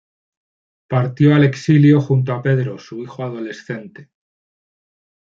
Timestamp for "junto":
2.01-2.33